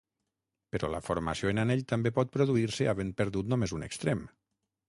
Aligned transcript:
Però 0.75 0.89
la 0.93 1.01
formació 1.07 1.51
en 1.51 1.63
anell 1.65 1.85
també 1.93 2.13
pot 2.17 2.33
produir-se 2.39 2.91
havent 2.95 3.15
perdut 3.21 3.53
només 3.55 3.77
un 3.81 3.91
extrem. 3.91 4.29